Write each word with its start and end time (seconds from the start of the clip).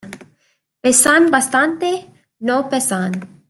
pesan 0.81 1.29
bastante. 1.29 1.89
no 2.39 2.67
pesan. 2.71 3.11